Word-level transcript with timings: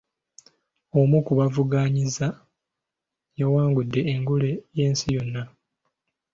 Omu 0.99 1.17
ku 1.25 1.31
baavuganyizza 1.37 2.27
yawangudde 3.39 3.99
engule 4.13 4.49
y'ensi 4.77 5.05
yonna. 5.15 5.43